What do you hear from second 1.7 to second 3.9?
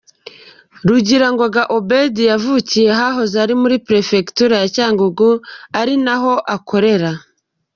Ubald yavukiye ahahoze ari muri